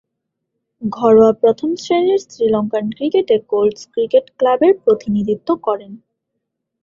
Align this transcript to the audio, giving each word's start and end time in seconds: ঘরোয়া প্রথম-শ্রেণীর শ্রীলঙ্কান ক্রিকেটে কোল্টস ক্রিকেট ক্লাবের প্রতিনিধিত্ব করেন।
ঘরোয়া 0.81 1.31
প্রথম-শ্রেণীর 1.33 2.21
শ্রীলঙ্কান 2.25 2.85
ক্রিকেটে 2.89 3.35
কোল্টস 3.49 3.83
ক্রিকেট 3.93 4.25
ক্লাবের 4.37 4.73
প্রতিনিধিত্ব 4.83 5.49
করেন। 5.63 5.91